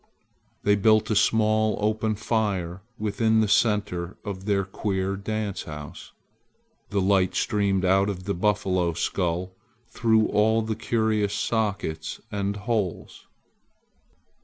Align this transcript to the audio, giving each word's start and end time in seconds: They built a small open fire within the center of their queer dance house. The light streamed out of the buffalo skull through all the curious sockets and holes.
They 0.63 0.73
built 0.75 1.11
a 1.11 1.15
small 1.15 1.77
open 1.79 2.15
fire 2.15 2.81
within 2.97 3.39
the 3.41 3.47
center 3.47 4.17
of 4.25 4.45
their 4.45 4.65
queer 4.65 5.15
dance 5.15 5.65
house. 5.65 6.11
The 6.89 6.99
light 6.99 7.35
streamed 7.35 7.85
out 7.85 8.09
of 8.09 8.23
the 8.23 8.33
buffalo 8.33 8.93
skull 8.93 9.51
through 9.89 10.25
all 10.29 10.63
the 10.63 10.75
curious 10.75 11.35
sockets 11.35 12.19
and 12.31 12.55
holes. 12.57 13.27